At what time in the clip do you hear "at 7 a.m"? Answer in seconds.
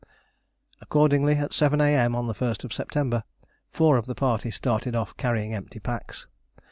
1.35-2.15